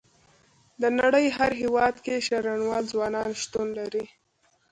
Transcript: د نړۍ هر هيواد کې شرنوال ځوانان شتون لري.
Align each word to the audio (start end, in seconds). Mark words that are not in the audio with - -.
د 0.81 0.83
نړۍ 0.99 1.27
هر 1.37 1.51
هيواد 1.61 1.95
کې 2.05 2.25
شرنوال 2.27 2.83
ځوانان 2.93 3.29
شتون 3.41 3.67
لري. 3.79 4.05